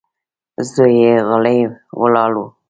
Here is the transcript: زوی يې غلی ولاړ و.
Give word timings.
زوی 0.71 0.93
يې 1.03 1.13
غلی 1.29 1.59
ولاړ 2.01 2.31
و. 2.39 2.45